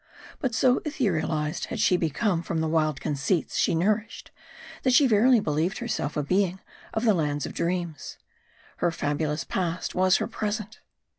But 0.39 0.55
so 0.55 0.79
etherealized 0.79 1.65
had 1.65 1.79
she 1.79 1.95
become 1.95 2.41
from 2.41 2.59
the 2.59 2.67
wild 2.67 2.99
conceits 2.99 3.57
she 3.57 3.75
nourished, 3.75 4.31
that 4.81 4.93
she 4.93 5.05
verily 5.05 5.39
believed 5.39 5.77
herself 5.77 6.17
a 6.17 6.23
being 6.23 6.59
of 6.91 7.05
the 7.05 7.13
lands 7.13 7.45
of 7.45 7.53
dreams. 7.53 8.17
Her 8.77 8.89
fabulous 8.89 9.43
past 9.43 9.93
was 9.93 10.17
her 10.17 10.25
present. 10.25 10.79